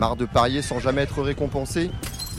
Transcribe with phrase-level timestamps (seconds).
[0.00, 1.90] Marre de parier sans jamais être récompensé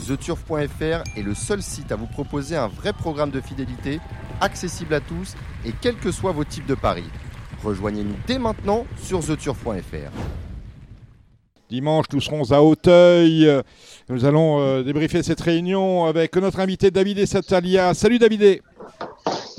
[0.07, 3.99] TheTurf.fr est le seul site à vous proposer un vrai programme de fidélité,
[4.41, 7.03] accessible à tous et quels que soient vos types de paris.
[7.63, 10.09] Rejoignez-nous dès maintenant sur TheTurf.fr.
[11.69, 13.47] Dimanche, nous serons à Hauteuil.
[14.09, 17.93] Nous allons euh, débriefer cette réunion avec notre invité David Satalia.
[17.93, 18.63] Salut David.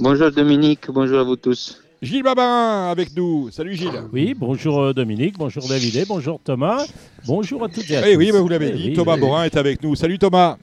[0.00, 1.80] Bonjour Dominique, bonjour à vous tous.
[2.02, 3.50] Gilles Babin avec nous.
[3.52, 4.02] Salut Gilles.
[4.12, 6.84] Oui, bonjour euh, Dominique, bonjour David, bonjour Thomas,
[7.26, 8.18] bonjour à toutes et à Eh tous.
[8.18, 9.20] oui, bah, vous l'avez Eh dit, oui, Thomas oui.
[9.20, 9.94] Borin est avec nous.
[9.94, 10.56] Salut Thomas.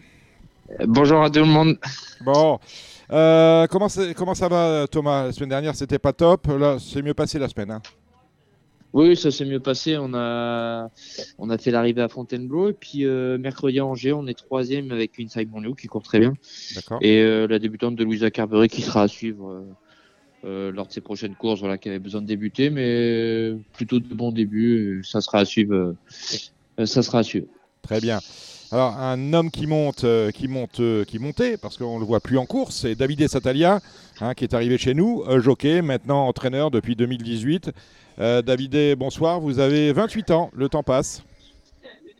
[0.86, 1.77] Bonjour à tout le monde.
[2.26, 2.60] Bon,
[3.12, 5.27] Euh, comment, ça va Thomas?
[5.27, 6.46] La semaine dernière, c'était pas top.
[6.48, 7.71] Là, c'est mieux passé la semaine.
[7.71, 7.82] hein.
[8.91, 9.98] Oui, ça s'est mieux passé.
[9.98, 10.90] On a,
[11.38, 14.91] on a fait l'arrivée à Fontainebleau et puis euh, mercredi à Angers, on est troisième
[14.91, 16.34] avec une Simon Liu qui court très bien
[16.76, 16.99] D'accord.
[17.02, 19.62] et euh, la débutante de Louisa Carberry qui sera à suivre euh,
[20.45, 24.13] euh, lors de ses prochaines courses, voilà, qui avait besoin de débuter, mais plutôt de
[24.13, 25.03] bons débuts.
[25.03, 25.95] Ça sera à suivre.
[26.79, 27.48] euh, ça sera à suivre.
[27.81, 28.20] Très bien.
[28.71, 32.20] Alors, un homme qui monte, euh, qui monte, qui montait, parce qu'on ne le voit
[32.20, 33.79] plus en course, c'est Davide Satalia,
[34.21, 37.71] hein, qui est arrivé chez nous, jockey, maintenant entraîneur depuis 2018.
[38.20, 41.24] Euh, Davide, bonsoir, vous avez 28 ans, le temps passe,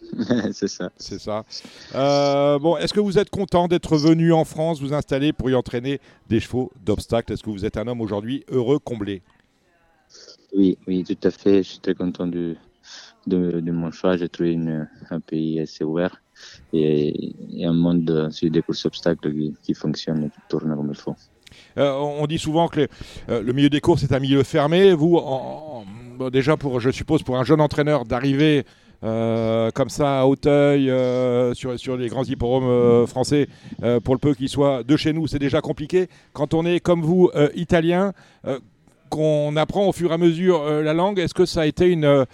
[0.54, 0.90] C'est ça.
[0.98, 1.44] c'est ça.
[1.96, 5.56] Euh, bon, est-ce que vous êtes content d'être venu en France, vous installer pour y
[5.56, 7.34] entraîner des chevaux d'obstacles?
[7.34, 9.22] Est-ce que vous êtes un homme aujourd'hui heureux, comblé?
[10.56, 11.58] Oui, oui, tout à fait.
[11.64, 12.56] Je suis très content de,
[13.28, 14.18] de, de mon choix.
[14.18, 16.22] J'ai trouvé une, un pays assez ouvert
[16.74, 20.76] et, et un monde euh, sur des courses obstacles qui, qui fonctionne et qui tourne
[20.76, 21.16] comme il faut.
[21.78, 22.88] Euh, on dit souvent que
[23.28, 24.94] le milieu des courses est un milieu fermé.
[24.94, 25.86] Vous, en- en-
[26.18, 28.66] bon, déjà, pour, je suppose, pour un jeune entraîneur d'arriver
[29.04, 33.48] euh, comme ça à Hauteuil, euh, sur, sur les grands hippodromes euh, français,
[34.04, 36.08] pour le peu qu'il soit de chez nous, c'est déjà compliqué.
[36.34, 38.14] Quand on est, comme vous, italien,
[39.10, 42.26] qu'on apprend au fur et à mesure la langue, est-ce que ça a été une...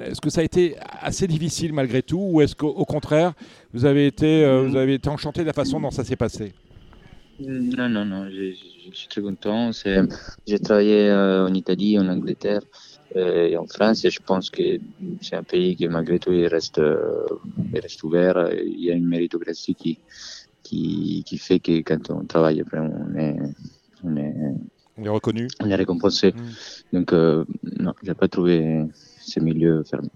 [0.00, 3.32] est-ce que ça a été assez difficile malgré tout ou est-ce qu'au au contraire
[3.72, 6.52] vous avez été euh, vous avez été enchanté de la façon dont ça s'est passé?
[7.40, 9.70] Non, non, non, je, je- je suis très content.
[10.46, 12.60] J'ai travaillé en Italie, en Angleterre
[13.14, 14.78] et en France je pense que
[15.20, 17.26] c'est un pays qui malgré tout il reste, euh,
[17.74, 18.50] il reste ouvert.
[18.52, 19.98] Il y a une méritocratie qui,
[20.62, 23.36] qui, qui fait que quand on travaille, après, on est,
[24.04, 24.34] on est,
[24.98, 25.48] On est reconnu.
[25.60, 26.32] on est récompensé.
[26.32, 26.96] Mm.
[26.98, 27.44] Donc, euh,
[27.78, 28.84] non, j'ai pas trouvé
[29.20, 30.08] ce milieu fermé.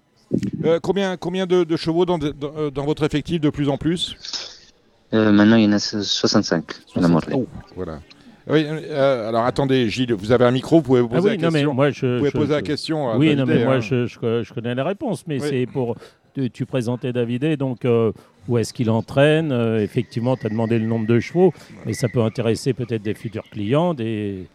[0.65, 3.77] Euh, combien, combien de, de chevaux dans, dans, euh, dans votre effectif de plus en
[3.77, 4.17] plus?
[5.15, 6.65] Euh, maintenant, il y en a 65
[6.97, 7.09] à la.
[7.33, 7.47] Oh,
[7.77, 8.01] voilà.
[8.49, 11.37] Oui, euh, alors attendez, Gilles, vous avez un micro, vous pouvez vous Ah poser oui,
[11.37, 11.75] la non, mais question.
[11.75, 12.07] moi je.
[12.07, 13.17] vous pouvez je- poser la je- question.
[13.17, 13.81] Oui, non, mais moi hein.
[13.81, 15.47] je, connais la réponse, mais Oui.
[15.49, 15.97] c'est pour.
[16.35, 18.13] Tu, tu présentais David, donc euh,
[18.47, 21.53] où est-ce qu'il entraîne Euh, Effectivement, tu as demandé le nombre de chevaux,
[21.87, 24.47] mais ça peut intéresser peut-être des futurs clients, des.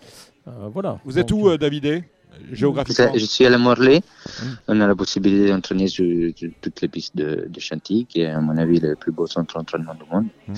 [0.73, 0.99] voilà.
[1.05, 2.03] Vous êtes où, David
[2.51, 3.99] Géographiquement Je suis à la Morlaix.
[3.99, 4.45] Mm.
[4.67, 6.05] On a la possibilité d'entraîner sur,
[6.35, 9.27] sur toutes les pistes de, de Chantilly, qui est à mon avis le plus beau
[9.27, 10.27] centre d'entraînement du monde.
[10.47, 10.53] Mm.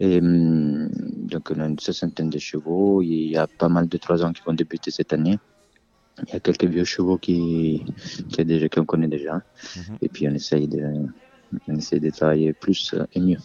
[0.00, 0.88] Et hum,
[1.28, 3.02] donc on a une soixantaine de chevaux.
[3.02, 5.38] Il y a pas mal de trois ans qui vont débuter cette année.
[6.26, 7.84] Il y a quelques vieux chevaux qui,
[8.28, 9.42] qui a déjà qu'on connaît déjà.
[10.02, 10.84] Et puis on essaye de
[11.66, 13.38] on essaye de travailler plus et mieux.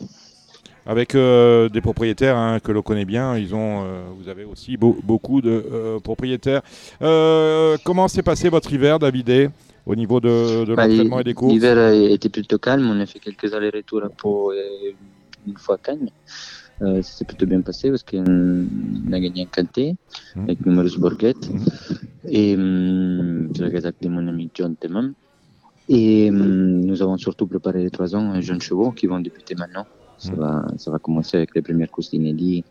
[0.88, 4.78] Avec euh, des propriétaires hein, que l'on connaît bien, ils ont, euh, vous avez aussi
[4.78, 6.62] beau- beaucoup de euh, propriétaires.
[7.84, 9.50] Comment s'est passé votre hiver, David,
[9.88, 11.53] au niveau de, de Bah, l'entraînement et des courses?
[11.53, 12.88] L'hiver a été plutôt calme.
[12.88, 14.96] On a fait quelques allers-retours à Pau et
[15.47, 16.09] une fois à Cannes.
[16.79, 18.67] Ça s'est plutôt bien passé parce qu'on
[19.12, 19.96] a gagné un quintet
[20.35, 20.44] Mhm.
[20.44, 21.50] avec numerous Borghetti.
[21.52, 21.66] Mhm.
[22.29, 25.13] Et hum, avec mon ami John Temam.
[25.90, 29.56] Et hum, nous avons surtout préparé les trois ans un jeune chevaux qui vont débuter
[29.56, 29.85] maintenant.
[30.18, 30.40] Ça, Mhm.
[30.40, 32.64] va, ça va commencer avec les premières courses d'inédit.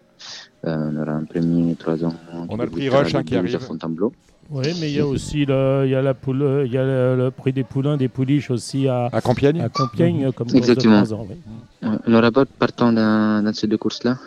[0.66, 2.14] Euh, on aura un premier trois ans.
[2.48, 3.56] On a le prix Rush, hein, qui 12 arrive.
[3.56, 4.12] à Fontainebleau.
[4.50, 6.84] Oui, mais il y a aussi le, il y a la poule, il y a
[6.84, 10.52] le, le prix des poulains, des pouliches aussi à, À Compiègne à Compiègne, comme course
[10.52, 11.00] de Exactement.
[11.02, 11.88] ans, oui.
[12.06, 14.18] On n'aura pas partant dans, dans ces deux courses-là.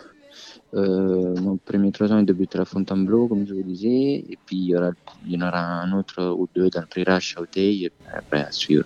[0.74, 4.56] Euh, mon premier trois ans, il débutera à Fontainebleau, comme je vous disais, et puis
[4.56, 4.90] il y, aura,
[5.26, 7.92] il y en aura un autre ou deux dans le prix Rache à Auteuil, et
[8.14, 8.84] après à suivre.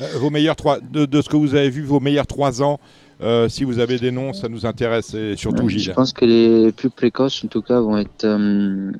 [0.00, 2.80] Euh, Vos meilleurs trois, de, de ce que vous avez vu, vos meilleurs trois ans,
[3.20, 5.80] euh, si vous avez des noms, ça nous intéresse, et surtout Gilles.
[5.80, 8.92] Je pense que les plus précoces, en tout cas, vont être euh,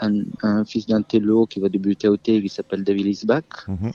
[0.00, 3.92] un, un fils d'un télo qui va débuter à Auteuil, qui s'appelle David Lisbach, Mhm.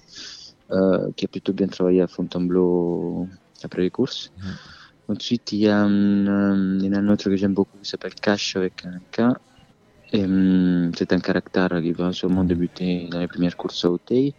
[0.71, 3.27] euh, qui a plutôt bien travaillé à Fontainebleau
[3.63, 4.31] après les courses.
[5.09, 7.89] Ensuite, il y, a, un, il y en a un autre que j'aime beaucoup qui
[7.89, 9.37] s'appelle Cash avec un K.
[10.11, 14.33] C'est un caractère qui va sûrement débuter dans les premières courses à Auteuil.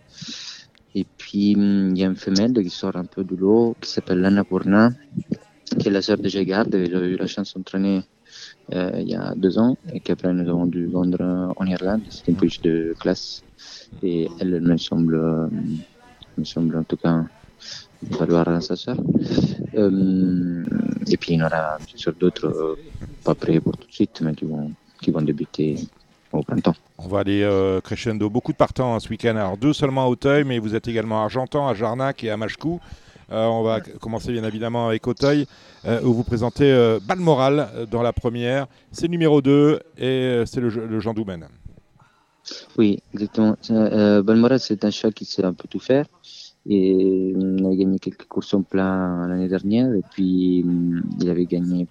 [0.95, 3.91] Et puis, hum, il y a une femelle qui sort un peu du lot qui
[3.91, 4.91] s'appelle Lana Purna,
[5.79, 6.67] qui est la sœur de Jégard.
[6.71, 8.03] J'avais eu la chance d'entraîner
[8.75, 12.03] euh, il y a deux ans et qu'après nous avons dû vendre en Irlande.
[12.11, 13.43] C'est une pouliche de classe
[14.03, 15.49] et elle, me semble euh,
[16.37, 17.25] me semble en tout cas
[18.03, 18.99] valoir sa soeur.
[19.75, 20.65] Euh,
[21.11, 22.77] et puis il y en aura sur d'autres euh,
[23.25, 25.77] pas prêts pour tout de suite, mais qui vont, qui vont débuter
[26.33, 26.75] au printemps.
[26.99, 28.29] On va aller euh, crescendo.
[28.29, 29.37] Beaucoup de partants hein, ce week-end.
[29.37, 32.37] Alors deux seulement à Auteuil, mais vous êtes également à Argentan, à Jarnac et à
[32.37, 32.81] Machecou.
[33.31, 35.47] Euh, on va commencer bien évidemment avec Auteuil,
[35.85, 38.67] euh, où vous présentez euh, Balmoral dans la première.
[38.91, 41.47] C'est le numéro 2 et euh, c'est le, le Jean Doumen.
[42.77, 43.57] Oui, exactement.
[43.71, 46.07] Euh, Balmoral, c'est un chat qui sait un peu tout faire.
[46.67, 49.93] Et on a gagné quelques courses en plein l'année dernière.
[49.95, 51.87] Et puis, hum, il avait gagné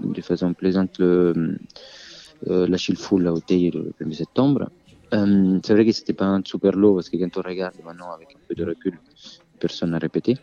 [0.00, 1.58] de façon plaisante le,
[2.48, 4.70] euh, la Shield Full à Auteuil le 1er septembre.
[5.14, 8.12] Euh, c'est vrai que c'était pas un super lot parce que quand on regarde maintenant
[8.12, 8.98] avec un peu de recul,
[9.60, 10.36] personne n'a répété.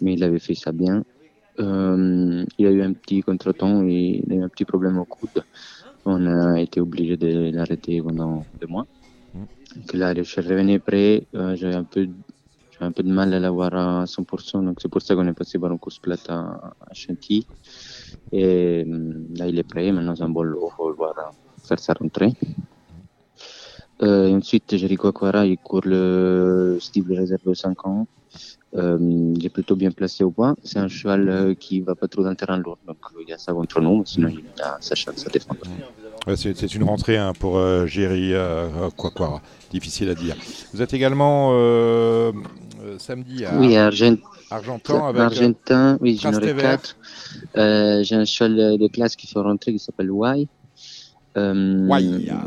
[0.00, 1.04] Mais il avait fait ça bien.
[1.58, 5.04] Euh, il a eu un petit contretemps et il a eu un petit problème au
[5.04, 5.44] coude.
[6.04, 8.86] On a été obligé de l'arrêter pendant deux mois.
[9.88, 11.26] Que là, je suis revenu prêt.
[11.32, 12.08] J'avais un peu,
[12.80, 14.64] un peu de mal à l'avoir à 100%.
[14.64, 17.46] Donc c'est pour ça qu'on est passé par une course plate à, à Chantilly.
[18.32, 18.84] Et
[19.36, 19.90] là, il est prêt.
[19.92, 20.68] Maintenant, c'est un bon lot.
[20.72, 22.32] Il faut le voir euh, faire sa rentrée.
[24.02, 28.06] Euh, et ensuite, Jericho Aquara, il court le style réserve 5 ans.
[28.76, 28.98] Euh,
[29.36, 30.54] il est plutôt bien placé au point.
[30.62, 32.76] C'est un cheval euh, qui va pas trop dans le terrain lourd.
[32.86, 34.02] Donc, euh, il y a ça contre nous.
[34.04, 35.60] Sinon, il a sa chance à défendre.
[36.26, 37.86] Ouais, c'est une rentrée hein, pour euh,
[38.96, 39.40] quoi, quoi,
[39.70, 40.36] difficile à dire.
[40.74, 41.52] Vous êtes également
[42.98, 44.16] samedi à Oui, Argent,
[44.50, 46.62] Argentan avec Argentin, oui, j'en aurai Trastevere.
[46.62, 46.96] quatre.
[47.56, 50.48] Euh, j'ai un cheval de- classe qui fait rentrer qui s'appelle Wai.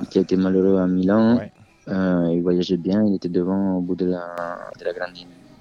[0.09, 1.37] Qui a été malheureux à Milan.
[1.37, 1.51] Ouais.
[1.87, 4.25] Euh, il voyageait bien, il était devant au bout de la,
[4.79, 5.15] de la grande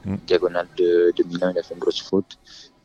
[0.04, 0.14] Mm.
[0.28, 1.50] diagonale de, de Milan.
[1.54, 2.38] Il a fait une grosse faute.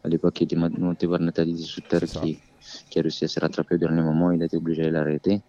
[0.04, 1.64] À l'époque, il était mon- monté voir Nathalie
[2.08, 2.20] ça.
[2.22, 2.40] qui,
[2.90, 4.32] qui a réussi à se rattraper au dernier moment.
[4.32, 5.42] Il a été obligé de l'arrêter.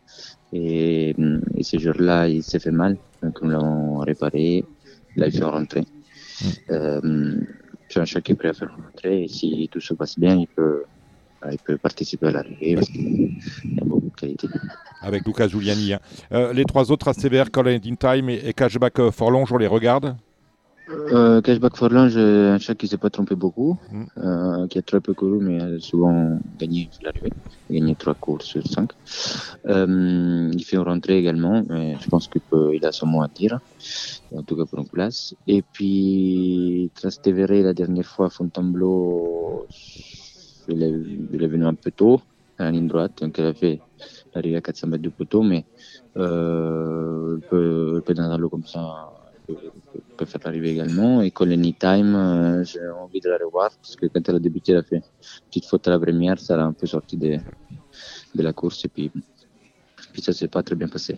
[0.52, 1.16] Et,
[1.56, 2.96] et ce jour-là, il s'est fait mal.
[3.22, 4.64] Donc, nous l'avons réparé.
[5.16, 5.80] Il fait rentrer.
[5.80, 6.46] Mm.
[6.70, 7.34] Euh,
[7.88, 9.24] qui est prêt à faire rentrer.
[9.24, 10.84] Et si tout se passe bien, il peut,
[11.52, 13.30] il peut participer à l'arrivée parce qu'il
[13.80, 14.48] a beaucoup de qualité.
[15.02, 15.92] avec Lucas Giuliani.
[15.94, 16.00] hein.
[16.32, 19.66] Euh, les trois autres, Trastevere, Call in Time et, et Cashback euh, Forlonge, on les
[19.66, 20.16] regarde.
[20.90, 24.04] Euh, Cashback Forlane, j'ai un chat qui s'est pas trompé beaucoup, Mm.
[24.18, 27.32] euh, qui a très peu couru, mais a souvent gagné l'arrivée.
[27.70, 28.90] Il a gagné trois courses sur cinq.
[29.66, 32.42] Euh, il fait une rentrée également, mais je pense qu'il
[32.74, 33.60] il a son mot à dire,
[34.36, 35.34] en tout cas pour une place.
[35.46, 39.66] Et puis, Trastevere, la dernière fois Fontainebleau,
[40.68, 42.20] il est, venu un peu tôt,
[42.58, 43.80] à la ligne droite, donc il a fait
[44.34, 45.64] l'arrivée à 400 mètres du poteau, mais
[46.16, 49.12] euh, il peut, il peut comme ça,
[49.48, 51.22] il faire l'arrivée également.
[51.22, 54.72] Et Colin Time, euh, j'ai envie de la revoir parce que quand elle a débuté,
[54.72, 55.02] elle a fait une
[55.48, 57.38] petite faute à la première, ça l'a un peu sorti de,
[58.34, 59.10] de la course et puis,
[60.12, 61.16] puis ça s'est pas très bien passé.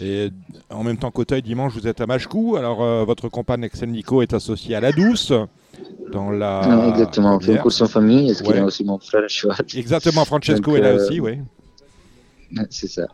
[0.00, 0.30] Et
[0.70, 2.56] en même temps qu'Auteuil, dimanche, vous êtes à Machecou.
[2.56, 5.32] Alors, euh, votre compagne Excel Nico est associée à la Douce
[6.12, 6.60] dans la.
[6.62, 8.30] Ah, exactement, on fait une course en famille.
[8.30, 11.20] Est-ce qu'il y a aussi mon frère cheval Exactement, Francesco Donc, est là euh, aussi,
[11.20, 11.38] oui.
[12.70, 13.06] C'est ça.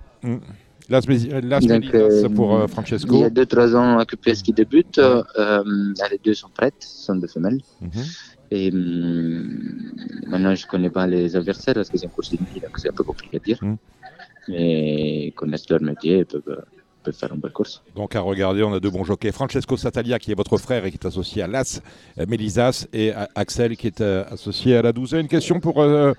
[0.89, 3.21] Las, Mes- Las Donc, euh, pour euh, Il Francesco.
[3.21, 4.99] y a 2-3 ans, AQPS qui débute.
[4.99, 7.61] Les deux sont prêtes, sont deux femelles.
[7.81, 7.91] Mhm.
[8.51, 9.61] Et hum,
[10.29, 12.89] maintenant, je connais pas les adversaires parce que c'est une course de nuit, donc c'est
[12.89, 13.59] un peu compliqué à dire.
[13.61, 13.75] Mm.
[14.49, 16.43] Mais ils connaissent leur métier et peuvent,
[17.03, 17.83] peuvent faire une belle course.
[17.95, 19.33] Donc à regarder, on a deux bons jockeys.
[19.33, 21.81] Francesco Satalia qui est votre frère et qui est associé à Las
[22.19, 25.13] euh, Mélisas et à- Axel qui est euh, associé à la 12.
[25.15, 26.13] Une question pour euh,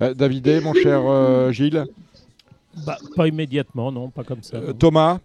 [0.00, 1.84] euh, Davidé, mon cher euh, Gilles.
[2.86, 4.56] Bah, pas immédiatement, non, pas comme ça.
[4.56, 4.72] Euh.
[4.72, 5.18] Thomas,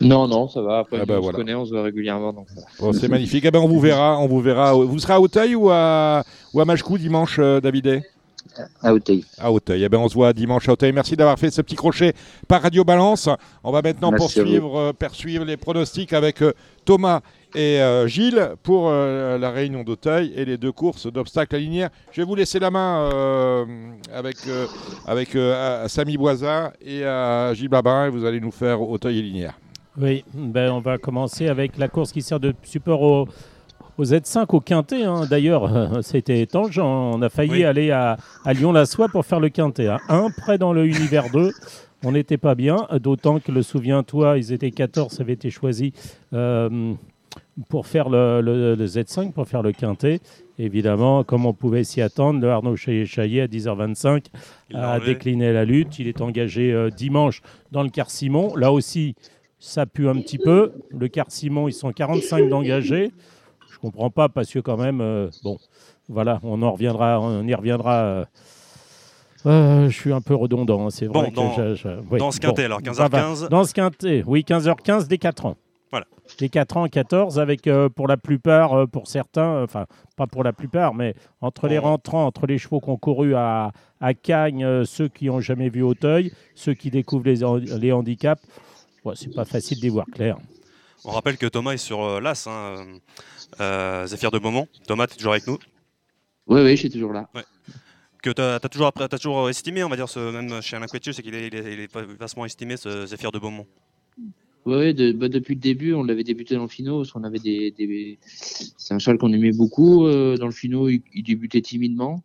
[0.00, 0.78] Non, non, ça va.
[0.80, 1.36] Après, Ah bah on voilà.
[1.36, 2.32] se connaît, on se voit régulièrement.
[2.32, 2.66] Donc, ça va.
[2.80, 3.44] Bon, c'est magnifique.
[3.46, 4.72] Eh ben, on vous verra, on vous verra.
[4.74, 6.64] Vous serez à Auteuil ou à, ou à
[6.98, 8.02] dimanche, euh, Davidé?
[8.82, 9.24] À Auteuil.
[9.38, 9.84] À Auteuil.
[9.84, 10.92] Eh ben, on se voit dimanche à Auteuil.
[10.92, 12.14] Merci d'avoir fait ce petit crochet
[12.46, 13.28] par Radio Balance.
[13.62, 16.52] On va maintenant Merci poursuivre, euh, poursuivre les pronostics avec euh,
[16.84, 17.20] Thomas
[17.54, 21.90] et euh, Gilles pour euh, la réunion d'Auteuil et les deux courses d'obstacles à linéaire.
[22.12, 23.64] Je vais vous laisser la main euh,
[24.12, 24.66] avec, euh,
[25.06, 29.18] avec euh, à Samy Boisa et à Gilles Babin et vous allez nous faire Auteuil
[29.18, 29.58] et linéaire.
[30.00, 33.28] Oui, ben, on va commencer avec la course qui sert de support au,
[33.98, 35.02] au Z5, au Quintet.
[35.04, 35.22] hein.
[35.28, 36.78] D'ailleurs, c'était étanche.
[36.78, 37.64] On a failli Oui.
[37.64, 39.88] aller à, à Lyon-la-Soie pour faire le Quintet.
[39.88, 39.98] hein.
[40.08, 41.50] Un près dans le Univers 2.
[42.04, 45.92] On n'était pas bien, d'autant que le souviens-toi, ils étaient 14, ça avait été choisi
[46.32, 46.94] euh,
[47.68, 50.20] pour faire le, le- le Z5, pour faire le Quintet.
[50.60, 54.26] Évidemment, comme on pouvait s'y attendre, le Arnaud Chaillet à 10h25
[54.70, 55.98] Il l'a a décliné la lutte.
[55.98, 58.54] Il est engagé euh, dimanche dans le quart Simon.
[58.56, 59.16] Là aussi,
[59.58, 60.72] ça pue un petit peu.
[60.90, 63.10] Le quart Simon, ils sont 45 d'engagés.
[63.82, 65.56] Je comprends pas parce que quand même, euh, bon,
[66.08, 67.94] voilà, on en reviendra, on y reviendra.
[68.02, 68.24] euh,
[69.46, 72.32] euh, je suis un peu redondant, hein, c'est vrai que dans- je- je- oui, dans
[72.32, 73.18] ce bon, quintet, alors, ça va.
[73.20, 73.48] 15h15.
[73.48, 75.56] Dans ce quintet, oui, 15h15 des 4 ans.
[75.90, 76.06] Voilà.
[76.40, 80.26] Les 4 ans, 14, avec euh, pour la plupart, euh, pour certains, euh, enfin, pas
[80.26, 83.70] pour la plupart, mais entre les rentrants, entre les chevaux qui ont couru à,
[84.00, 88.42] à Cagnes, ceux qui n'ont jamais vu Auteuil, ceux qui découvrent les, les handicaps,
[89.04, 90.36] ouais, c'est pas facile d'y voir clair.
[91.04, 92.84] On rappelle que Thomas est sur euh, l'As, hein,
[93.60, 94.68] euh, Zéphyr de Beaumont.
[94.86, 95.58] Thomas, tu es toujours avec nous?
[96.48, 97.28] Oui, oui, je suis toujours là.
[98.22, 98.58] Que tu as,
[99.18, 101.72] toujours, estimé, on va dire, ce, même chez Alain Quetius, c'est qu'il est, il est,
[101.74, 103.66] il est vastement estimé, ce Zéphyr de Beaumont.
[104.66, 107.38] Oui, de- bah, depuis le début, on l'avait débuté dans le finaux, parce qu'on avait
[107.38, 110.04] des, des- c'est un cheval qu'on aimait beaucoup.
[110.06, 112.22] euh, dans le finaux, il, il débutait timidement.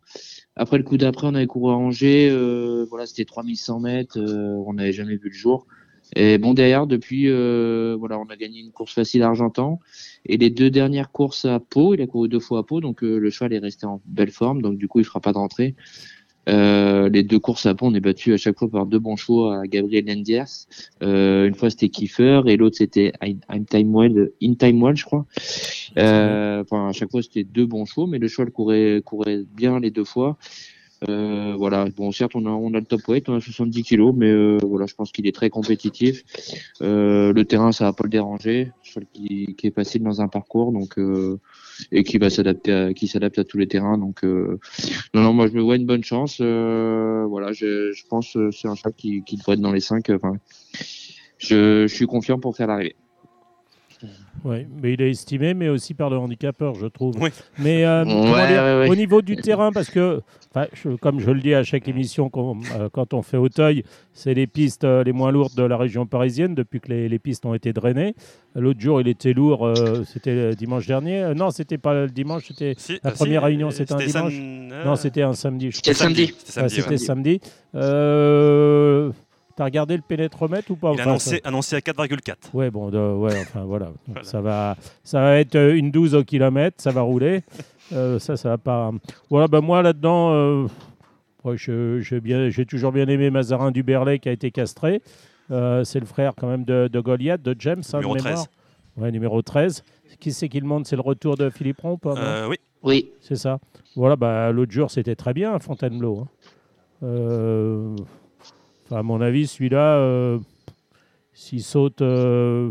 [0.56, 4.62] Après le coup d'après, on avait couru à Angers, euh, voilà, c'était 3100 mètres, euh,
[4.66, 5.66] on n'avait jamais vu le jour.
[6.16, 9.80] Et bon, derrière, depuis, euh, voilà, on a gagné une course facile à Argentan.
[10.26, 13.02] Et les deux dernières courses à Pau, il a couru deux fois à Pau, donc
[13.02, 15.38] euh, le cheval est resté en belle forme, donc du coup, il fera pas de
[15.38, 15.74] rentrée.
[16.48, 19.16] Euh, les deux courses à Pau, on est battu à chaque fois par deux bons
[19.16, 20.44] chevaux à Gabriel Lendiers.
[21.02, 25.26] Euh, une fois c'était Kiefer et l'autre c'était In Time Well, In Time je crois.
[25.96, 29.80] Euh, enfin, à chaque fois c'était deux bons chevaux, mais le cheval courait, courait bien
[29.80, 30.36] les deux fois.
[31.08, 31.86] Euh, voilà.
[31.96, 34.58] Bon, certes, on a, on a le top weight, on a 70 kilos, mais euh,
[34.62, 36.22] voilà, je pense qu'il est très compétitif.
[36.82, 38.72] Euh, le terrain, ça va pas le déranger.
[38.82, 40.98] Cheval qui, est facile dans un parcours, donc
[41.90, 43.98] et qui va s'adapter, à, qui s'adapte à tous les terrains.
[43.98, 44.58] Donc, non,
[45.14, 46.40] non, moi je me vois une bonne chance.
[46.40, 50.10] Voilà, je, pense que c'est un cheval qui, qui devrait être dans les 5.
[50.10, 50.34] Enfin,
[51.38, 52.96] je, je suis confiant pour faire l'arrivée.
[54.44, 57.14] Oui, mais il est estimé, mais aussi par le handicapeur, je trouve.
[57.18, 57.30] Oui.
[57.58, 58.88] Mais euh, Ouais, comment dire, ouais, ouais.
[58.90, 60.20] au niveau du terrain, parce que,
[60.74, 64.34] je- comme je le dis à chaque émission, quand, euh, quand on fait Auteuil, c'est
[64.34, 67.46] les pistes euh, les moins lourdes de la région parisienne depuis que les, les pistes
[67.46, 68.14] ont été drainées.
[68.54, 71.22] L'autre jour, il était lourd, euh, c'était le dimanche dernier.
[71.22, 72.74] Euh, non, c'était pas le dimanche, c'était.
[72.76, 75.70] Si, La première si, réunion, c'était un dimanche sam- Non, c'était un samedi.
[75.72, 76.34] C'était samedi.
[76.44, 77.40] C'était samedi.
[77.74, 79.10] Samedi.
[79.54, 82.34] Euh, T'as regardé le pénétromètre ou pas Il est Enfin, annoncé, annoncé à 4,4.
[82.54, 83.86] Ouais, bon, de- ouais, enfin voilà.
[83.86, 84.24] Donc, Voilà.
[84.24, 87.42] Ça, va, ça va être euh, une 12 au kilomètre, ça va rouler.
[87.92, 88.90] Euh, ça, ça va pas.
[89.30, 90.66] Voilà, bah, moi là-dedans, euh,
[91.44, 95.02] ouais, j'ai toujours bien aimé Mazarin du Berlay qui a été castré.
[95.50, 98.34] Euh, c'est le frère quand même de, de Goliath, de James, hein, Numéro mémoire.
[98.34, 98.46] 13.
[98.96, 99.84] Ouais, numéro 13.
[100.20, 103.58] Qui c'est qui le monte C'est le retour de Philippe Euh, oui, Oui, C'est ça.
[103.94, 106.26] Voilà, bah, l'autre jour, c'était très bien, Fontainebleau.
[107.02, 107.94] hein.
[108.84, 110.38] Enfin, à mon avis, celui-là, euh,
[111.32, 112.70] s'il saute euh,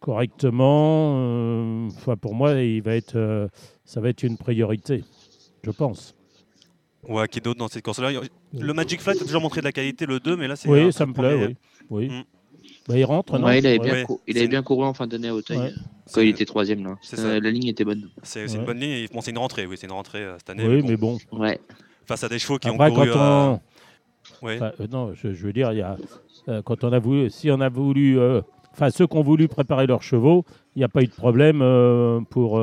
[0.00, 3.48] correctement, euh, enfin, pour moi, il va être, euh,
[3.84, 5.04] ça va être une priorité,
[5.62, 6.14] je pense.
[7.08, 8.10] ouais, qui d'autre dans cette course-là
[8.52, 10.68] Le Magic Flight a toujours montré de la qualité, le 2, mais là, c'est.
[10.68, 11.56] un Oui, peu ça me plaît, premier.
[11.90, 12.08] oui.
[12.10, 12.18] oui.
[12.18, 12.24] Mm.
[12.86, 13.46] Bah, il rentre, non?
[13.46, 14.04] Ouais, il avait bien, Ouais.
[14.04, 15.72] cou- il C'est avait une- bien couru en fin d'année à Auteuil, Ouais.
[16.12, 16.96] quand il était troisième là.
[17.18, 18.10] Euh, la ligne était bonne.
[18.22, 19.06] C'est une bonne ligne.
[19.12, 20.66] Bon, c'est une rentrée, oui, c'est une rentrée euh, cette année.
[20.66, 21.18] Oui, mais mais bon.
[22.06, 23.10] Face à des chevaux qui Après, ont couru.
[23.10, 23.60] quand euh, on...
[24.44, 24.56] ouais.
[24.56, 25.96] Enfin, euh, non, je, je veux dire, il y a,
[26.48, 28.40] euh, quand on a voulu, si on a voulu, euh,
[28.72, 30.44] enfin ceux qui ont voulu préparer leurs chevaux,
[30.76, 31.58] il n'y a pas eu de problème
[32.30, 32.60] pour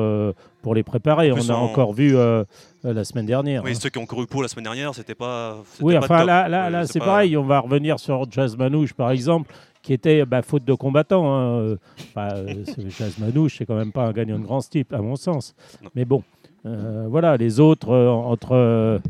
[0.62, 1.32] pour, les préparer.
[1.32, 2.14] On a encore vu
[2.84, 3.64] la semaine dernière.
[3.64, 3.74] Oui, hein.
[3.74, 5.58] ceux qui ont couru pour la semaine dernière, c'était pas.
[5.80, 6.26] Oui, pas enfin top.
[6.26, 7.36] là, là, Ouais, là c'est pas- pareil.
[7.36, 11.34] On va revenir sur Jazz Manouche, par exemple, qui était bah, faute de combattant.
[11.34, 11.76] hein.
[12.14, 12.28] Bah,
[12.66, 15.54] c'est- Jazz Manouche, c'est quand même pas un gagnant de grand style, à mon sens.
[15.82, 15.90] Non.
[15.94, 16.22] Mais bon,
[16.66, 19.00] euh, voilà, les autres, euh, entre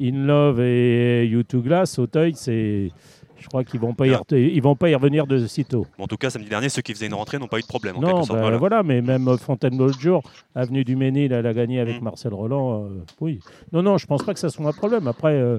[0.00, 2.90] In Love et You2 Glass, Auteuil, c'est.
[3.36, 5.86] Je crois qu'ils vont pas y ils vont pas y revenir de sitôt.
[5.98, 7.66] Bon, en tout cas, samedi dernier, ceux qui faisaient une rentrée n'ont pas eu de
[7.66, 7.96] problème.
[7.96, 8.56] En Non, quelque sorte, bah, voilà.
[8.56, 8.82] voilà.
[8.82, 10.22] mais même euh, Fontainebleau l'autre jour,
[10.54, 12.04] Avenue du Ménil, elle a gagné avec Mm.
[12.04, 12.84] Marcel Roland.
[12.86, 12.88] euh,
[13.20, 13.40] oui.
[13.72, 15.06] Non, non, je pense pas que ça soit un problème.
[15.08, 15.58] Après, euh,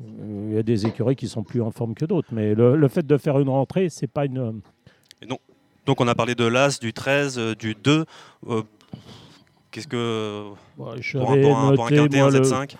[0.00, 2.28] il y a des écuries qui sont plus en forme que d'autres.
[2.32, 4.60] Mais le, le fait de faire une rentrée, c'est pas une.
[5.86, 8.04] Donc, on a parlé de l'As, du 13, euh, du 2.
[8.48, 8.62] euh,
[9.70, 10.44] Qu'est-ce que.
[10.78, 12.76] ouais, Pour un, pour un, pour un noté, quintet, moi, un le- Z5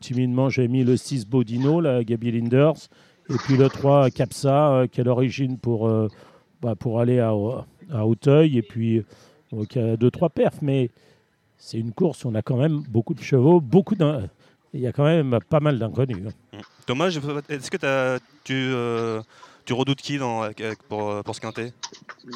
[0.00, 2.88] timidement, j'ai mis le 6 Bodino, la Gabi Linders,
[3.28, 6.08] et puis le 3 Capsa, euh, qui est l'origine pour, euh,
[6.62, 7.34] bah, pour aller à,
[8.04, 9.04] Auteuil, et puis
[9.52, 10.62] euh, a 2-3 perfs.
[10.62, 10.90] Mais
[11.58, 14.28] c'est une course, on a quand même beaucoup de chevaux, beaucoup d'un.
[14.74, 16.18] Il y a quand même pas mal d'inconnus.
[16.52, 16.58] hein.
[16.86, 18.72] Thomas, je- est-ce que t'as- tu,
[19.66, 20.48] tu redoutes qui dans,
[20.88, 21.72] pour, euh, pour ce quintet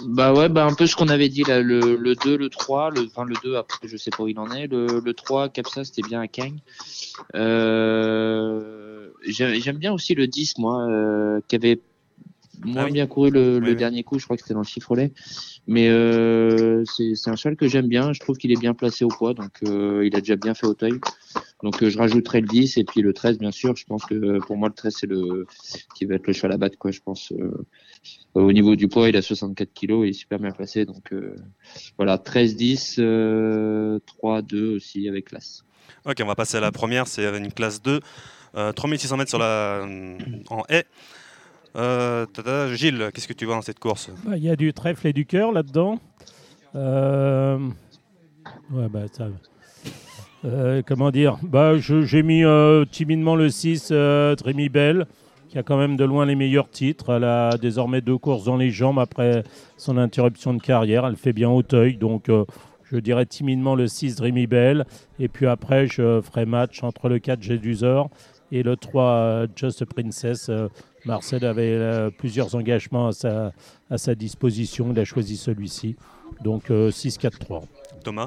[0.07, 2.91] Bah ouais, bah un peu ce qu'on avait dit là, le, le 2, le 3,
[2.91, 5.49] le, enfin le 2 après je sais pas où il en est, le, le 3,
[5.49, 6.61] Capsa c'était bien à Cagnes.
[7.35, 11.79] Euh, J'aime j'aime bien aussi le 10 moi, euh, qui avait
[12.65, 12.93] moins Ah oui.
[12.93, 13.77] bien couru le, le Oui, oui.
[13.77, 15.13] dernier coup, je crois que c'était dans le chiffrelet.
[15.67, 19.09] Mais euh, c'est un cheval que j'aime bien, je trouve qu'il est bien placé au
[19.09, 20.95] poids, donc euh, il a déjà bien fait Auteuil.
[21.63, 24.39] Donc euh, je rajouterai le 10 et puis le 13 bien sûr, je pense que
[24.47, 25.47] pour moi le 13 c'est le
[25.95, 27.33] qui va être le cheval à battre quoi, je pense.
[28.35, 30.87] au niveau du poids, il a 64 kilos, il est super bien placé.
[30.87, 31.13] Donc
[31.99, 35.65] voilà, 13-10, euh, 3-2 aussi avec classe.
[36.07, 38.01] Ok, on va passer à la première, c'est une classe 2.
[38.57, 39.87] Euh, 3600 mètres sur la,
[40.49, 40.85] en haie.
[41.77, 42.27] Euh,
[42.75, 44.11] Gilles, qu'est-ce que tu vois dans cette course?
[44.25, 45.99] Bah, Il y a du trèfle et du cœur là-dedans.
[46.75, 47.59] Euh,
[48.71, 48.89] bah.
[50.45, 51.39] Euh, comment dire?
[51.43, 52.43] Bah, J'ai mis
[52.91, 55.07] timidement le 6, euh, Dreamy Bell,
[55.49, 57.15] qui a quand même de loin les meilleurs titres.
[57.15, 59.45] Elle a désormais deux courses dans les jambes après
[59.77, 61.07] son interruption de carrière.
[61.07, 62.31] Elle fait bien Auteuil, donc
[62.91, 64.85] je dirais timidement le 6, Dreamy Bell.
[65.19, 68.11] Et puis après, je ferai match entre le 4, Jedusor
[68.53, 70.51] et le 3, euh, Just a Princess.
[71.05, 73.53] Marcel avait euh, plusieurs engagements à sa,
[73.91, 74.93] à sa disposition.
[74.93, 75.97] Il a choisi celui-ci.
[76.45, 77.65] Donc euh, 6-4-3.
[78.05, 78.27] Thomas?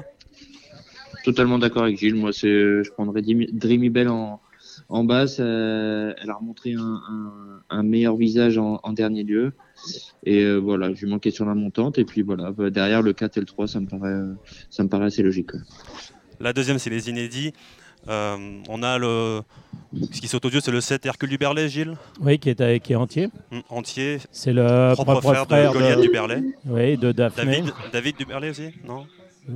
[1.24, 2.14] Totalement d'accord avec Gilles.
[2.16, 4.40] Moi, c'est, je prendrais Dreamy- Bell en,
[4.88, 5.38] en basse.
[5.40, 7.32] Euh, elle a remontré un, un,
[7.70, 9.52] un meilleur visage en, en dernier lieu.
[10.24, 11.98] Et euh, voilà, je lui manquais sur la montante.
[11.98, 14.20] Et puis voilà, bah, derrière le 4 et le 3, ça me paraît,
[14.68, 15.50] ça me paraît assez logique.
[16.40, 17.52] La deuxième, c'est les inédits.
[18.08, 18.36] Euh,
[18.68, 19.40] on a le.
[20.12, 22.80] Ce qui saute aux yeux, c'est le 7 Hercule du Berlay, Gilles, Oui, qui est,
[22.80, 23.28] qui est entier.
[23.52, 26.42] Hum, entier, C'est le propre, frère, de Goliath du Berlay.
[26.66, 27.44] oui, de Daphné.
[27.60, 29.06] David, David du Berlay aussi Non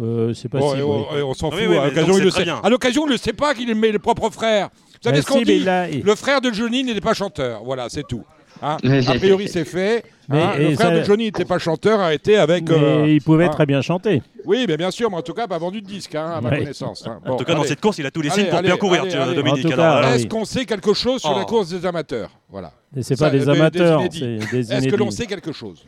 [0.01, 0.79] Euh, c'est pas Bon, si.
[0.79, 1.05] et oui.
[1.23, 1.61] on, on s'en Ah fout.
[1.63, 2.45] oui, oui, à mais l'occasion, il c'est le sait.
[2.45, 2.61] bien.
[2.63, 4.69] À l'occasion, il ne sait pas qu'il aimait le propre frère.
[4.69, 7.65] Vous savez Bah, ce qu'on si, dit Le frère de Johnny n'était pas chanteur.
[7.65, 8.25] Voilà, c'est tout.
[8.63, 10.05] Hein a priori, c'est fait.
[10.29, 10.53] Mais- hein.
[10.59, 12.69] et le frère ça- de Johnny n'était pas chanteur, a été avec.
[12.69, 13.49] Mais euh, il pouvait hein.
[13.51, 14.23] très bien chanter.
[14.45, 16.51] Oui, mais bien sûr, mais en tout cas, pas vendu de disque, hein, à ma
[16.51, 16.59] Ouais.
[16.59, 17.07] connaissance.
[17.07, 17.19] hein.
[17.27, 18.77] En tout cas, dans cette course, il a tous les Allez, signes pour allez, bien
[18.77, 19.35] courir, allez, tu- allez.
[19.35, 19.65] Dominique.
[19.67, 20.29] Est-ce oui.
[20.29, 21.39] qu'on sait quelque chose sur Oh.
[21.39, 22.31] la course des amateurs?
[22.51, 22.73] Voilà.
[22.97, 25.85] Et c'est pas des des- amateurs, c'est des Est-ce que l'on sait quelque chose?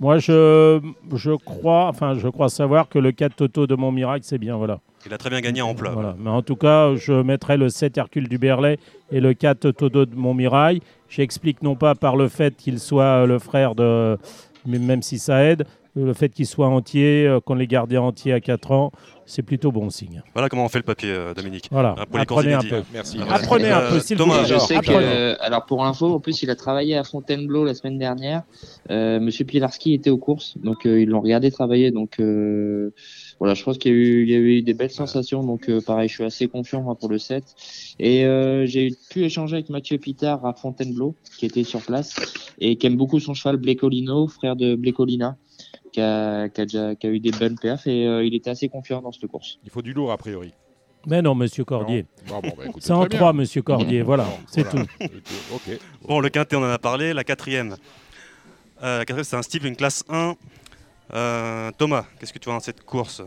[0.00, 0.80] Moi, je,
[1.14, 4.80] je crois, enfin, je crois savoir que le 4 Toto de Montmirail, c'est bien, voilà.
[5.06, 5.90] il a très bien gagné en plat.
[5.90, 6.16] Voilà.
[6.18, 8.78] Mais en tout cas, je mettrai le 7 Hercule du Berlay
[9.12, 10.80] et le 4 Toto de Montmirail.
[11.14, 14.16] J'explique non pas par le fait qu'il soit le frère de,
[14.66, 15.64] mais même si ça aide,
[15.94, 18.92] le fait qu'il soit entier, euh, qu'on l'ait gardé entier à 4 ans,
[19.26, 20.22] c'est plutôt bon signe.
[20.32, 21.68] Voilà comment on fait le papier, euh, Dominique.
[21.70, 21.94] Voilà.
[22.10, 22.82] Pour les courses Apprenez un peu.
[22.94, 23.18] Merci.
[23.28, 24.54] Apprenez un peu, s'il vous Thomas, plaît.
[24.54, 24.98] Je sais apprenez.
[25.02, 28.42] euh, alors pour info, en plus, il a travaillé à Fontainebleau la semaine dernière.
[28.90, 31.90] Euh, Monsieur Pilarski était aux courses, donc euh, ils l'ont regardé travailler.
[31.90, 32.94] Donc euh,
[33.42, 35.42] voilà, je pense qu'il y a eu, il y a eu des belles sensations.
[35.42, 37.42] Donc euh, pareil, je suis assez confiant moi pour le 7.
[37.98, 42.14] Et euh, j'ai pu échanger avec Mathieu Pitard à Fontainebleau, qui était sur place
[42.60, 45.36] et qui aime beaucoup son cheval Blécolino, frère de Blécolina,
[45.90, 48.50] qui a, qui a déjà qui a eu des bonnes perfs et euh, il était
[48.50, 49.58] assez confiant dans cette course.
[49.64, 50.52] Il faut du lourd, a priori.
[51.08, 52.06] Mais non, monsieur Cordier.
[52.28, 53.18] Non Bon, bon, bah, écoutez, C'est en très bien.
[53.18, 54.86] 3, monsieur Cordier, voilà, c'est Voilà.
[54.86, 55.58] tout.
[56.06, 57.12] Bon, le quintet, on en a parlé.
[57.12, 57.74] La quatrième.
[58.84, 60.36] Euh, la quatrième, c'est un Steve, une classe 1.
[61.14, 63.22] Euh, Thomas, qu'est-ce que tu vois dans cette course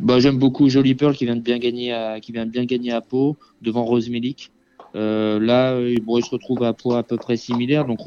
[0.00, 2.64] Bah, j'aime beaucoup Jolie Pearl qui vient de bien gagner à, qui vient de bien
[2.64, 4.08] gagner à Pau devant Rose.
[4.94, 7.84] Euh, là, euh, bon, il se retrouve à poids à peu près similaire.
[7.84, 7.98] Donc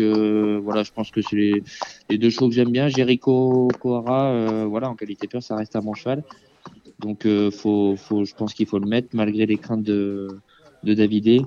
[0.00, 1.62] euh, voilà, je pense que c'est
[2.08, 2.88] les, deux chevaux que j'aime bien.
[2.88, 6.24] Jericho euh, voilà, en qualité pure, ça reste un bon cheval.
[6.98, 10.28] Donc faut, faut, je pense qu'il faut le mettre malgré les craintes de,
[10.84, 11.40] de Davidé.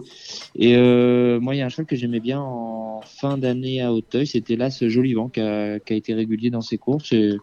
[0.56, 3.94] Et euh, moi, il y a un cheval que j'aimais bien en fin d'année à
[3.94, 7.38] Hauteuil, c'était là ce Jolivant qui a, qui a été régulier dans ses courses et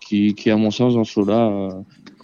[0.00, 1.70] qui, qui à mon sens, dans ce lot-là, euh,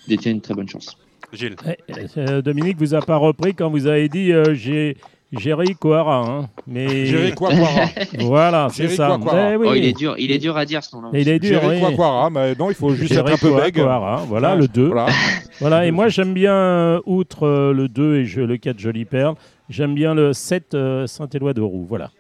[0.09, 0.99] détient une très bonne chance.
[1.33, 1.77] Gilles Eh,
[2.19, 4.97] euh, Dominique vous a pas repris quand vous avez dit euh, j'ai
[5.33, 6.49] Jerry Coara, hein.
[6.69, 7.87] mais quoi, Quara
[8.21, 9.19] voilà, c'est Jerry ça.
[9.21, 9.53] Coara.
[9.53, 9.67] Eh oui.
[9.71, 11.09] Oh, il est dur, il est dur à dire ce nom-là.
[11.13, 11.97] Et il est dur, Gérer oui.
[12.33, 13.75] Mais non, il faut juste Jerry être un peu Coara, bègue.
[13.77, 14.87] Coara, voilà le 2.
[14.87, 15.07] Voilà.
[15.61, 15.87] Voilà.
[15.87, 19.35] et moi j'aime bien, euh, outre euh, le 2 et je, le 4 Jolie Perle,
[19.71, 21.87] j'aime bien le 7 euh, Saint-Éloi de Roux.
[21.89, 22.11] Voilà.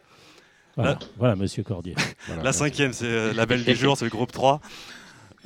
[0.74, 1.94] Voilà, Là- voilà, monsieur Cordier.
[2.26, 2.42] Voilà.
[2.42, 4.60] La cinquième, c'est euh, la belle du jour, c'est le groupe 3.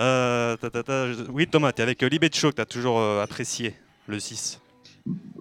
[0.01, 2.67] Euh, ta, ta, ta, je- Oui, Thomas, tu es avec euh, Libetcho que tu as
[2.67, 3.75] toujours apprécié,
[4.07, 4.61] le 6.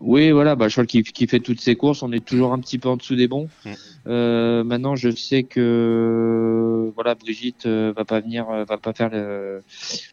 [0.01, 2.77] Oui, voilà, bah, cheval qui, qui fait toutes ses courses, on est toujours un petit
[2.77, 3.49] peu en dessous des bons.
[3.65, 3.69] Mm.
[4.07, 9.09] Euh, maintenant, je sais que voilà, Brigitte euh, va pas venir, euh, va pas faire
[9.09, 9.61] le,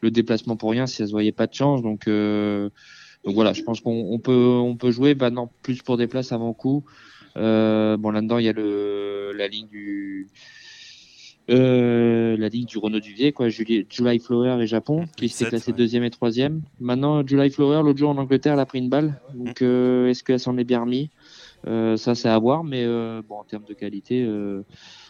[0.01, 1.83] le déplacement pour rien si elle se voyait pas de chance.
[1.83, 2.69] Donc, euh,
[3.25, 6.33] donc voilà, je pense qu'on on peut, on peut jouer maintenant plus pour des places
[6.33, 6.85] avant coup.
[7.37, 10.29] Euh, bon, là-dedans, il y a le, la ligne du,
[11.49, 15.71] euh, la ligne du Renault Duvier, quoi, Julie, July Flower et Japon, qui Sept, classé
[15.71, 15.77] ouais.
[15.77, 16.63] deuxième et troisième.
[16.81, 19.21] Maintenant, July Flower, l'autre jour en Angleterre, elle a pris une balle.
[19.35, 21.05] Donc, euh, est-ce qu'elle s'en est bien remis?
[21.05, 21.26] Euh,
[21.67, 24.63] Ça, c'est à voir, mais euh, bon, en termes de qualité, euh,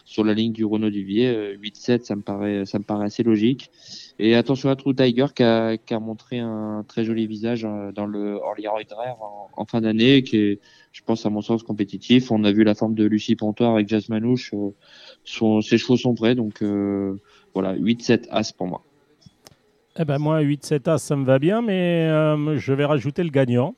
[0.05, 3.23] sur la ligne du Renault Duvier, euh, 8-7, ça me paraît, ça me paraît assez
[3.23, 3.69] logique.
[4.19, 7.91] Et attention à True Tiger qui a, qui a montré un très joli visage euh,
[7.91, 10.59] dans le Orly Rare en, en fin d'année, qui est,
[10.93, 12.31] je pense, à mon sens, compétitif.
[12.31, 14.53] On a vu la forme de Lucie Pontoir avec Jazz Manouche.
[14.53, 14.73] euh,
[15.23, 17.19] son, ses chevaux sont prêts, donc euh,
[17.53, 18.81] voilà, 8-7 As pour moi.
[19.99, 23.29] Eh ben moi 8-7 As ça me va bien, mais euh, je vais rajouter le
[23.29, 23.75] gagnant.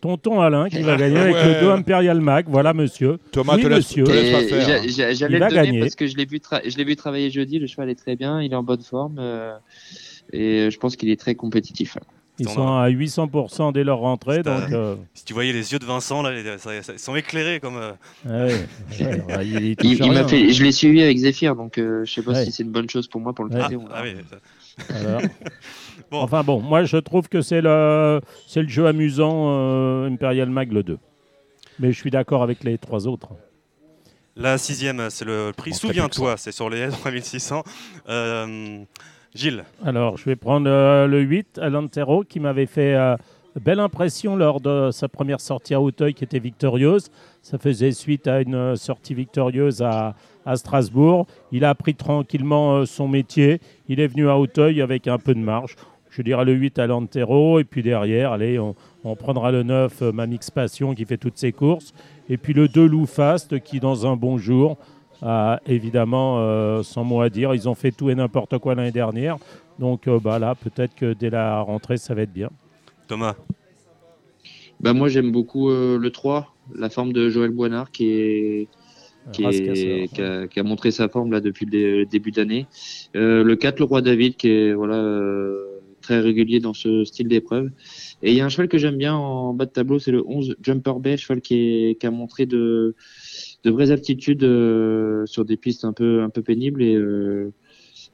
[0.00, 1.54] Tonton Alain qui va gagner avec Ouais.
[1.54, 2.46] le 2 Imperial Mac.
[2.48, 3.18] Voilà monsieur.
[3.32, 4.04] Thomas, Oui, te laisse, monsieur.
[4.08, 5.80] Il J'allais le donner gagner.
[5.80, 7.58] parce que je l'ai vu, tra- travailler jeudi.
[7.58, 9.52] Le cheval est très bien, il est en bonne forme euh,
[10.32, 11.96] et je pense qu'il est très compétitif.
[12.38, 14.42] Ils On sont à 800% dès leur rentrée.
[14.42, 17.76] Donc, euh, Si tu voyais les yeux de Vincent, là, ils sont éclairés comme.
[17.76, 17.92] euh,
[18.26, 18.54] ouais,
[18.98, 20.26] ouais, ouais, il, il fait, hein.
[20.50, 22.44] je l'ai suivi avec Zephyr, donc euh, je sais pas Ouais.
[22.46, 23.60] si c'est une bonne chose pour moi pour le Ouais.
[23.60, 23.76] Ah, traiter.
[23.84, 23.98] verra.
[23.98, 25.28] ah oui.
[26.10, 26.20] Bon.
[26.20, 30.72] Enfin bon, moi je trouve que c'est le, c'est le jeu amusant euh, Imperial Mag
[30.72, 30.98] le 2.
[31.78, 33.30] Mais je suis d'accord avec les trois autres.
[34.36, 37.64] La sixième, c'est le prix Bon, Souviens-toi, c'est sur les 3600.
[38.08, 38.78] Euh,
[39.34, 43.16] Gilles, Alors je vais prendre euh, le 8, Alantero, qui m'avait fait euh,
[43.60, 47.10] belle impression lors de sa première sortie à Hauteuil qui était victorieuse.
[47.42, 50.14] Ça faisait suite à une sortie victorieuse à,
[50.50, 51.26] à Strasbourg.
[51.52, 53.60] Il a appris tranquillement euh, son métier.
[53.88, 55.76] Il est venu à Hauteuil avec un peu de marge.
[56.10, 60.02] Je dirais le 8 à Lantero et puis derrière, allez, on, on prendra le 9,
[60.02, 61.92] euh, Mamix Passion qui fait toutes ses courses.
[62.28, 64.76] Et puis le 2, Lou Fast qui, dans un bon jour,
[65.22, 68.92] a évidemment, euh, sans mot à dire, ils ont fait tout et n'importe quoi l'année
[68.92, 69.36] dernière.
[69.78, 72.50] Donc euh, bah, là, peut-être que dès la rentrée, ça va être bien.
[73.08, 73.34] Thomas,
[74.80, 78.68] Bah, moi, j'aime beaucoup euh, le 3, la forme de Joël Boinard qui est.
[79.32, 79.64] Qui, est-
[80.22, 82.66] a, qui a montré sa forme là depuis le dé- le début d'année.
[83.16, 85.66] Euh, le 4, le roi David, qui est voilà euh,
[86.00, 87.70] très régulier dans ce style d'épreuve.
[88.22, 90.22] Et il y a un cheval que j'aime bien en bas de tableau, c'est le
[90.26, 91.54] 11 Jumper Bay, cheval qui,
[91.90, 92.94] est, qui a montré de,
[93.64, 96.82] de vraies aptitudes euh, sur des pistes un peu, un peu pénibles.
[96.82, 97.52] Et euh,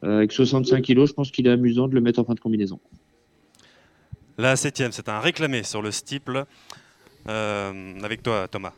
[0.03, 2.81] avec 65 kilos, je pense qu'il est amusant de le mettre en fin de combinaison.
[4.38, 6.45] la septième, c'est un réclamé sur le steeple.
[7.29, 8.73] Euh, avec toi, Thomas.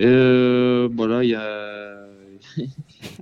[0.00, 1.96] Euh, voilà, il y a,
[2.56, 2.68] il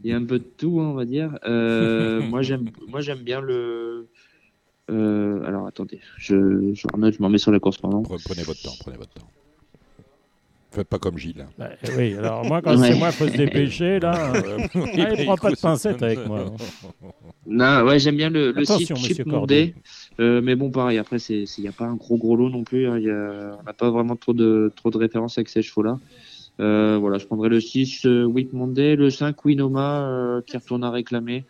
[0.05, 1.39] y a un peu de tout, hein, on va dire.
[1.47, 4.09] Euh, moi, j'aime, moi, j'aime bien le.
[4.91, 8.03] Euh, alors, attendez, je, je je m'en mets sur la course pendant.
[8.03, 9.31] Pre- Prenez votre temps, prenez votre temps.
[10.73, 11.41] Faites pas comme Gilles.
[11.41, 11.51] hein.
[11.57, 12.89] Bah, oui, alors moi, quand Ouais.
[12.93, 14.01] c'est moi, il faut se dépêcher.
[14.01, 14.33] Là,
[14.99, 16.41] Allez, prends pas de pincettes avec moi.
[16.41, 17.11] hein.
[17.47, 19.67] Non, ouais, j'aime bien le, le site monsieur Chip Corday.
[19.67, 19.75] Monday.
[20.19, 22.65] Euh, mais bon, pareil, après, c'est, il n'y a pas un gros gros lot non
[22.65, 22.89] plus.
[22.89, 25.63] hein, il y a- on n'a pas vraiment trop de, trop de références avec ces
[25.63, 25.99] chevaux-là.
[26.61, 30.85] Euh, voilà, je prendrais le 6 euh, Whip Monday, le 5 Winoma euh, qui retourne
[30.85, 31.45] à réclamer,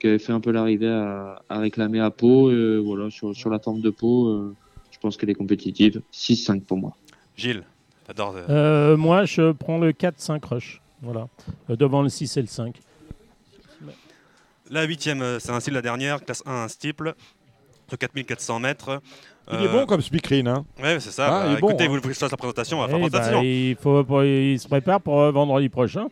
[0.00, 2.50] qui avait fait un peu l'arrivée à, à réclamer à Pau.
[2.50, 4.54] Euh, voilà, sur, sur la forme de Pau, euh,
[4.92, 6.02] je pense qu'elle est compétitive.
[6.12, 6.96] 6-5 pour moi.
[7.36, 7.64] Gilles,
[8.06, 8.36] j'adore.
[8.48, 10.80] euh, moi, je prends le 4-5 rush.
[11.02, 11.28] Voilà.
[11.70, 12.76] Euh, devant le 6 et le 5.
[14.70, 17.14] La huitième, c'est ainsi la dernière, classe 1, un steeple,
[17.88, 19.00] sur 4400 mètres.
[19.52, 20.48] Il est bon comme speakerine.
[20.48, 20.64] Hein.
[20.82, 21.26] Ouais, c'est ça.
[21.26, 21.86] Ah, bah, il est bon, écoutez, hein.
[21.88, 24.58] vous voulez que je fasse la présentation, on va faire Eh bah, il, faut, il
[24.58, 26.06] se prépare pour euh, vendredi prochain.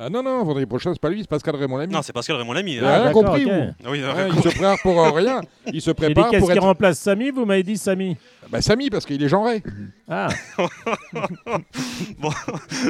[0.00, 1.92] Ah non, non, vendredi prochain, c'est pas lui, c'est Pascal Raymond Lamy.
[1.92, 2.78] Non, c'est Pascal Raymond Lamy.
[2.80, 2.94] Ah, hein.
[2.94, 3.52] rien d'accord, compris, ok.
[3.52, 3.74] vous.
[3.84, 4.02] Ah oui,
[4.36, 5.40] il se prépare pour euh, rien.
[5.72, 6.64] Il se prépare qu'est-ce pour qui être.
[6.64, 8.16] remplace Samy Vous m'avez dit Samy.
[8.50, 9.62] Bah, Samy, parce qu'il est genré.
[10.08, 10.28] Ah,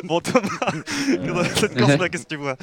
[0.05, 0.49] Bon, Thomas,
[1.27, 2.57] dans cette course-là, qu'est-ce que tu vois?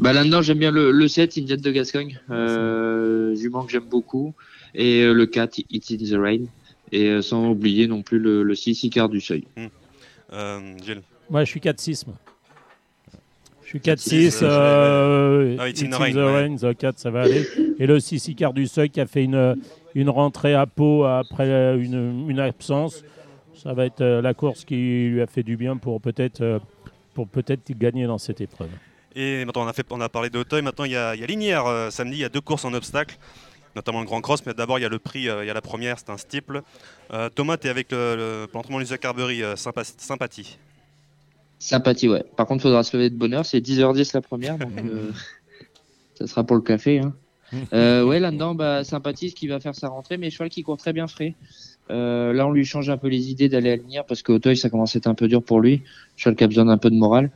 [0.00, 2.18] Bah là-dedans, j'aime bien le, le 7, Indian de Gascogne.
[2.30, 4.34] Euh, jument que j'aime beaucoup.
[4.74, 6.40] Et euh, le 4, It's in the Rain.
[6.90, 9.44] Et euh, sans oublier non plus le, le 6, Icar du Seuil.
[10.32, 11.02] Euh, Gilles.
[11.28, 12.06] moi, je suis 4-6.
[12.06, 12.16] moi.
[13.62, 14.38] Je suis 4-6.
[14.38, 16.32] 4-6, euh, Ah, It's in It's the in Rain, the ouais.
[16.32, 17.46] Rain, the 4, ça va aller.
[17.78, 19.54] Et le 6 Icar du Seuil qui a fait une,
[19.94, 23.04] une rentrée à Pau après une, une absence.
[23.54, 26.60] Ça va être la course qui lui a fait du bien pour peut-être
[27.12, 28.70] pour peut-être gagner dans cette épreuve.
[29.16, 30.62] Et maintenant, on a, fait, on a parlé d'Auteuil.
[30.62, 31.66] Maintenant, il y a, il y a Linière.
[31.66, 33.18] euh, samedi, il y a deux courses en obstacle,
[33.74, 34.46] notamment le Grand Cross.
[34.46, 35.28] Mais d'abord, il y a le prix.
[35.28, 36.62] euh, il y a la première, c'est un steeple.
[37.12, 39.42] Euh, Thomas, tu es avec le, l'entraînement Lisa Carberry.
[39.42, 40.58] euh, sympa- sympathie.
[41.58, 42.24] Sympathie, ouais.
[42.36, 43.44] Par contre, faudra se lever de bonne heure.
[43.44, 45.10] C'est 10h10 la première, donc euh,
[46.14, 47.00] ça sera pour le café.
[47.00, 47.12] Hein.
[47.72, 50.76] Euh, ouais, là-dedans, bah, sympathie, ce qui va faire sa rentrée, mais cheval qui court
[50.76, 51.34] très bien frais.
[51.90, 54.70] Euh, là, on lui change un peu les idées d'aller à Linière parce qu'Auteuil, ça
[54.70, 55.82] commence à être un peu dur pour lui.
[56.16, 57.30] Cheval qui a besoin d'un peu de morale.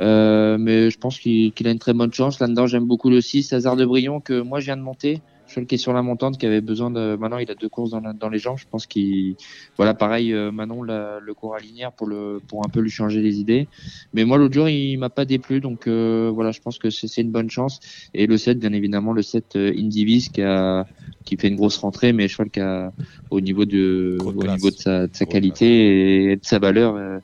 [0.00, 2.38] Euh, mais je pense qu'il qu'il a une très bonne chance.
[2.40, 5.20] Là-dedans, j'aime beaucoup le 6, Hazard de Brion, que moi, je viens de monter.
[5.48, 7.16] Cheval qui est sur la montante, qui avait besoin de.
[7.16, 8.58] Maintenant, il a deux courses dans, la- dans les jambes.
[8.58, 9.36] Je pense qu'il.
[9.76, 12.90] Voilà, pareil, euh, Manon la- le court à Linière pour, le, pour un peu lui
[12.90, 13.68] changer les idées.
[14.12, 15.60] Mais moi, l'autre jour, il m'a pas déplu.
[15.60, 17.78] Donc, euh, voilà, je pense que c'est c'est une bonne chance.
[18.12, 20.84] Et le 7, bien évidemment, le 7 euh, Indivis qui, a,
[21.26, 22.92] qui fait une grosse rentrée, mais cheval qui a,
[23.30, 24.54] au niveau de, Grosse au classe.
[24.54, 27.18] niveau de sa, de sa qualité et de sa valeur, euh,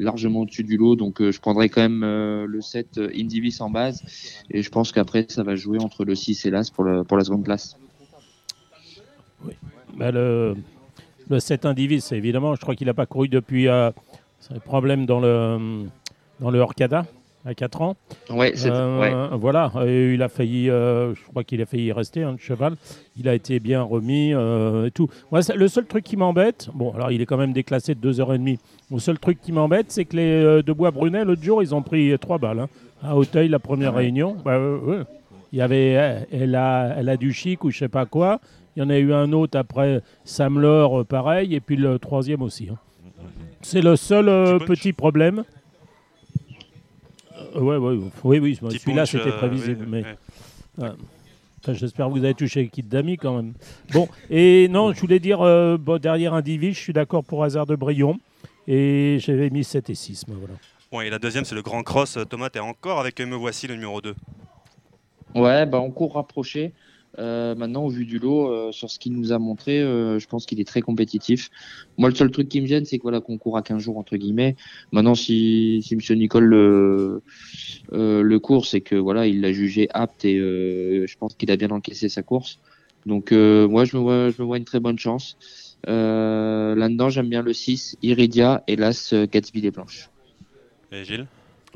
[0.00, 0.96] largement au-dessus du lot.
[0.96, 4.02] Donc, euh, je prendrai quand même euh, le 7 euh, Indivis en base.
[4.50, 7.16] Et je pense qu'après, ça va jouer entre le 6 et l'As pour, le, pour
[7.16, 7.76] la seconde place.
[9.96, 10.56] Bah, le,
[11.28, 13.90] le 7 Indivis, évidemment, je crois qu'il n'a pas couru depuis euh,
[14.40, 15.84] c'est un problème dans le,
[16.40, 17.06] dans le Orcada
[17.44, 17.96] à 4 ans.
[18.30, 19.36] Ouais, c'est Euh, ouais.
[19.38, 22.38] Voilà, et il a failli, euh, je crois qu'il a failli y rester, hein, le
[22.38, 22.74] cheval.
[23.16, 25.08] Il a été bien remis euh, et tout.
[25.30, 28.58] Moi, le seul truc qui m'embête, bon, alors il est quand même déclassé de 2h30.
[28.90, 31.74] Le seul truc qui m'embête, c'est que les euh, de Bois Brunet, l'autre jour, ils
[31.74, 32.60] ont pris 3 balles.
[32.60, 32.68] hein,
[33.02, 34.36] à Auteuil, la première réunion.
[34.44, 35.02] Bah, euh, ouais.
[35.52, 38.40] Il y avait elle a, elle a du chic ou je sais pas quoi.
[38.74, 41.98] Il y en a eu un autre après Sam Laure, euh, pareil, et puis le
[41.98, 42.68] troisième aussi.
[42.72, 42.76] hein.
[43.60, 45.44] C'est le seul euh, petit problème.
[47.56, 49.86] Euh, ouais, ouais, oui, oui, celui-là c'était euh, prévisible.
[49.88, 50.02] oui,
[50.78, 50.92] mais ouais.
[51.62, 53.54] Enfin, J'espère que vous avez touché Kit Dami quand même.
[53.92, 57.66] Bon, et non, je voulais dire, euh, bon, derrière Indivis, je suis d'accord pour Hasard
[57.66, 58.18] de Brion.
[58.66, 60.26] Et j'avais mis 7 et 6.
[60.28, 60.54] mais voilà.
[60.90, 62.16] Bon, et la deuxième, c'est le grand cross.
[62.16, 64.14] Euh, Thomas, t'es encore avec Me Voici, le numéro 2.
[65.34, 66.72] Ouais, bah, on court rapproché.
[67.18, 70.26] Euh, maintenant, au vu du lot, euh, sur ce qu'il nous a montré, euh, je
[70.26, 71.50] pense qu'il est très compétitif.
[71.98, 73.98] Moi, le seul truc qui me gêne, c'est que voilà, qu'on court à 15 jours,
[73.98, 74.56] entre guillemets.
[74.92, 76.18] Maintenant, si, si M.
[76.18, 77.22] Nicole le,
[77.92, 81.50] euh, le court, c'est que voilà, il l'a jugé apte et euh, je pense qu'il
[81.50, 82.58] a bien encaissé sa course.
[83.06, 85.36] Donc, euh, moi, je me, vois, je me vois une très bonne chance.
[85.88, 90.08] Euh, Là-dedans, j'aime bien le 6, Iridia et l'As euh, Gatsby des Blanches.
[90.92, 91.26] Et Gilles?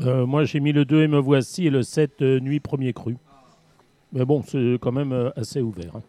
[0.01, 2.93] Euh, moi, j'ai mis le 2 et me voici et le 7 euh, nuit premier
[2.93, 3.17] cru.
[4.17, 5.95] Mais bon, c'est quand même euh, assez ouvert.
[5.95, 6.03] hein.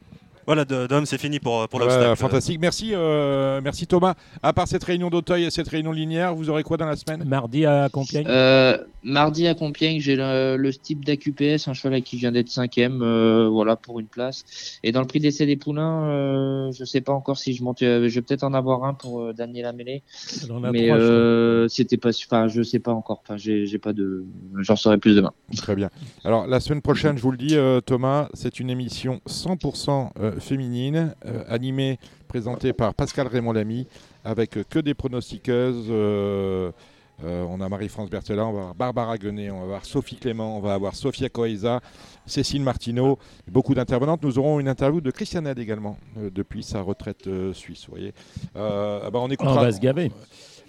[0.47, 2.15] Voilà, Dom, c'est fini pour, pour l'obstacle.
[2.15, 2.59] fantastique.
[2.61, 4.13] Merci, euh, merci Thomas.
[4.41, 7.23] À part cette réunion d'Auteuil et cette réunion linéaire, vous aurez quoi dans la semaine?
[7.27, 8.25] Mardi à Compiègne.
[8.29, 13.01] Euh, mardi à Compiègne, j'ai le, le type d'AQPS, un cheval qui vient d'être cinquième,
[13.01, 14.45] euh, voilà pour une place.
[14.83, 17.81] Et dans le prix d'essai des poulains, euh, je sais pas encore si je monte,
[17.81, 20.01] euh, je vais peut-être en avoir un pour euh, Daniel Amélé,
[20.71, 24.23] mais euh, c'était pas, su- enfin je sais pas encore, enfin j'ai j'ai pas de,
[24.59, 25.33] j'en saurai plus demain.
[25.57, 25.89] Très bien.
[26.23, 30.31] Alors, la semaine prochaine, je vous le dis, euh, Thomas, c'est une émission 100% euh,
[30.39, 33.87] féminine, euh, animée, présentée par Pascal Raymond Lamy,
[34.23, 35.87] avec que des pronostiqueuses.
[35.89, 36.71] euh,
[37.23, 40.57] euh, on a Marie-France Berthelin, on va avoir Barbara Guenet, on va avoir Sophie Clément,
[40.57, 41.81] on va avoir Sophia Coesa,
[42.27, 44.21] Cécile Martineau, beaucoup d'intervenantes.
[44.23, 47.85] Nous aurons une interview de Christiane Ed également, euh, depuis sa retraite euh, suisse.
[47.87, 48.13] Vous voyez.
[48.55, 50.11] Ah bah, on On va se gaver.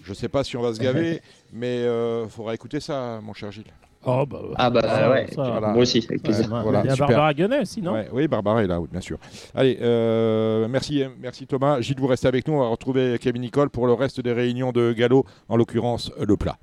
[0.03, 1.21] Je ne sais pas si on va se gaver,
[1.53, 3.65] mais il faudra écouter ça, mon cher Gilles.
[4.11, 5.69] Oh, bah, Ah bah ça, ouais, ça, voilà.
[5.69, 6.51] moi aussi avec plaisir.
[6.51, 7.09] Ouais, Voilà, il y a super.
[7.09, 7.93] Barbara Guenet, sinon.
[7.93, 9.19] Ouais, oui, Barbara est là, oui, bien sûr.
[9.55, 11.81] Allez, euh, merci, merci Thomas.
[11.81, 12.55] Gilles, vous restez avec nous.
[12.55, 16.37] On va retrouver Kevin Nicole pour le reste des réunions de galop, en l'occurrence le
[16.37, 16.57] plat.